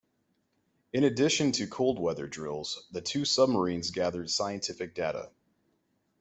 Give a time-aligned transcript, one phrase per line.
[0.93, 5.29] In addition to cold-weather drills, the two submarines gathered scientific data.